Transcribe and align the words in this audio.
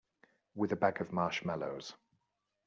With 0.55 0.71
a 0.71 0.75
bag 0.75 0.99
of 0.99 1.11
marshmallows. 1.13 1.93